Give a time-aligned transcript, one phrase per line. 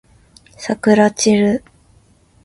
[0.57, 1.63] さくらちる